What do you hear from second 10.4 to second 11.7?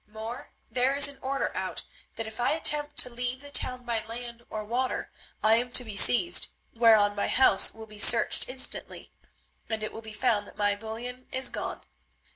that my bullion is